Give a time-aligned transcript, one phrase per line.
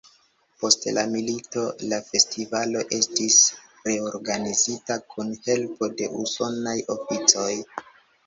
[0.61, 3.35] Post la milito la festivalo estis
[3.89, 7.49] reorganizita kun helpo de usonaj oficoj.